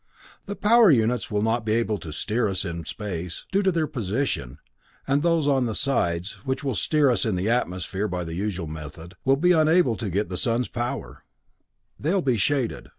"The 0.47 0.55
power 0.55 0.89
units 0.89 1.29
will 1.29 1.43
not 1.43 1.63
be 1.63 1.73
able 1.73 1.99
to 1.99 2.11
steer 2.11 2.47
us 2.49 2.65
in 2.65 2.85
space, 2.85 3.45
due 3.51 3.61
to 3.61 3.71
their 3.71 3.85
position, 3.85 4.57
and 5.07 5.21
those 5.21 5.47
on 5.47 5.67
the 5.67 5.75
sides, 5.75 6.43
which 6.43 6.63
will 6.63 6.73
steer 6.73 7.11
us 7.11 7.23
in 7.23 7.35
the 7.35 7.51
atmosphere 7.51 8.07
by 8.07 8.23
the 8.23 8.33
usual 8.33 8.65
method, 8.65 9.13
will 9.25 9.37
be 9.37 9.51
unable 9.51 9.95
to 9.97 10.09
get 10.09 10.29
the 10.29 10.37
sun's 10.37 10.67
power; 10.69 11.23
they'll 11.99 12.23
be 12.23 12.35
shaded. 12.37 12.89